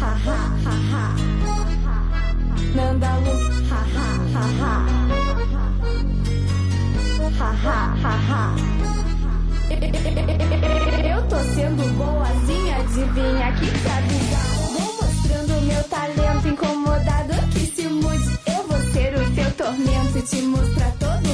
ha 0.00 0.10
ha 0.24 0.38
ha 0.64 0.74
ha. 0.90 1.04
Ha 2.68 2.88
ha 7.30 7.40
ha 7.40 7.50
ha. 7.64 7.80
Ha 8.02 8.14
ha. 8.28 8.42
Eu 11.02 11.20
tô 11.28 11.38
sendo 11.54 11.82
boazinha, 11.96 12.76
adivinha 12.76 13.52
que 13.52 13.66
te. 13.84 14.40
Vou 14.72 14.88
mostrando 15.00 15.54
meu 15.62 15.82
talento, 15.84 16.48
incomodado 16.48 17.34
que 17.52 17.66
se 17.74 17.88
mude. 17.88 18.38
Eu 18.46 18.62
vou 18.68 18.80
ser 18.92 19.14
o 19.14 19.30
teu 19.34 19.50
tormento, 19.52 20.22
te 20.22 20.42
mostrar 20.42 20.92
todo 20.98 21.25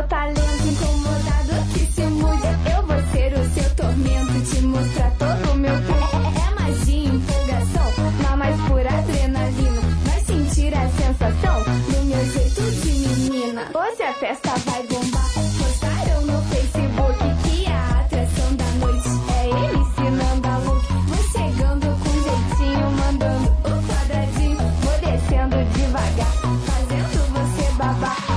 meu 0.00 0.08
talento, 0.08 0.40
mude. 2.10 2.48
Eu 2.74 2.86
vou 2.86 2.96
ser 3.12 3.34
o 3.34 3.44
seu 3.52 3.74
tormento, 3.74 4.40
te 4.50 4.62
mostrar 4.62 5.10
todo 5.18 5.52
o 5.52 5.56
meu 5.56 5.74
truque. 5.84 6.16
É, 6.16 6.40
é 6.40 6.54
magia, 6.54 7.08
empolgação, 7.08 7.92
na 8.22 8.36
mais 8.36 8.56
pura 8.62 8.88
adrenalina. 8.88 9.82
Vai 10.04 10.20
sentir 10.24 10.74
a 10.74 10.88
sensação 10.88 11.62
do 11.62 12.04
meu 12.06 12.24
jeito 12.24 12.62
de 12.62 13.28
menina. 13.28 13.70
Hoje 13.74 14.02
a 14.02 14.12
festa 14.14 14.50
vai 14.64 14.82
bombar. 14.84 15.30
Postaram 15.58 16.22
no 16.22 16.42
Facebook 16.44 17.18
que 17.44 17.66
a 17.70 18.00
atração 18.00 18.56
da 18.56 18.86
noite 18.86 19.08
é 19.36 19.46
ele 19.48 19.78
ensinando 19.78 20.48
a 20.48 20.58
look. 20.58 20.86
Vou 21.08 21.22
chegando 21.30 21.86
com 22.00 22.12
jeitinho, 22.24 22.90
mandando 22.92 23.50
o 23.50 23.82
quadradinho. 23.86 24.58
Vou 24.80 24.98
descendo 24.98 25.56
devagar, 25.74 26.32
fazendo 26.64 27.18
você 27.32 27.72
babar. 27.72 28.29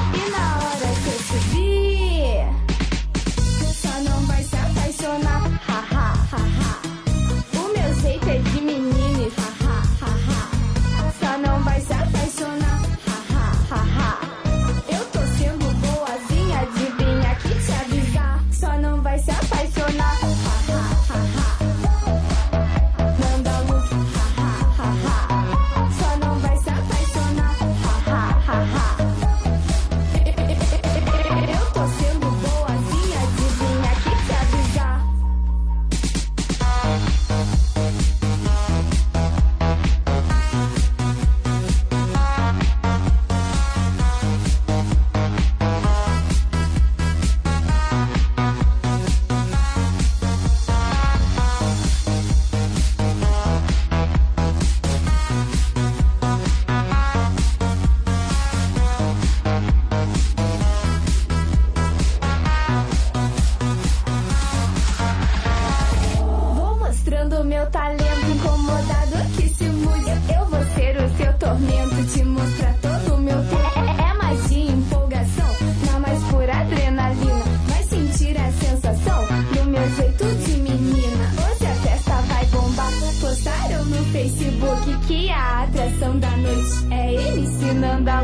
Facebook 84.24 85.06
que 85.06 85.30
a 85.30 85.64
atração 85.64 86.18
da 86.18 86.30
noite 86.38 86.94
é 86.94 87.14
ele 87.14 87.42
ensinando 87.42 88.10
a. 88.10 88.22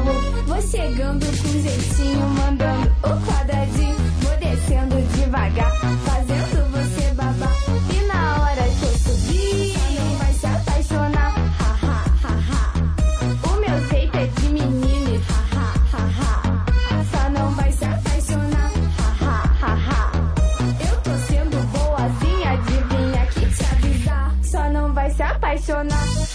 Vou 0.48 0.62
chegando 0.62 1.26
com 1.26 1.62
jeitinho, 1.62 2.26
mandando 2.38 2.90
o 3.04 3.26
quadradinho. 3.26 4.09
funcionar. 25.70 26.29